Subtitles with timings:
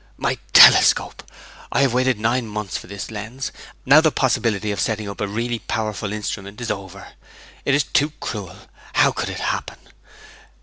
[0.17, 1.21] 'My telescope!
[1.71, 3.51] I have waited nine months for this lens.
[3.85, 7.09] Now the possibility of setting up a really powerful instrument is over!
[7.65, 8.55] It is too cruel
[8.93, 9.77] how could it happen!